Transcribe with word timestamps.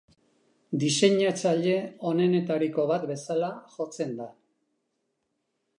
Diseinatzaile 0.83 1.75
onenetariko 2.13 2.87
bat 2.93 3.07
bezala 3.13 3.53
jotzen 3.77 4.19
da. 4.23 4.31